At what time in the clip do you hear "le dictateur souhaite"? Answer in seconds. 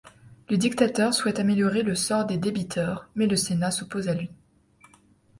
0.49-1.39